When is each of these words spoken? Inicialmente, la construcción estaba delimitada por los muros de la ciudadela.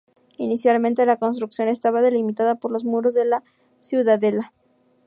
Inicialmente, 0.37 1.05
la 1.05 1.17
construcción 1.17 1.67
estaba 1.67 2.01
delimitada 2.01 2.55
por 2.55 2.71
los 2.71 2.85
muros 2.85 3.13
de 3.13 3.23
la 3.25 3.43
ciudadela. 3.77 4.51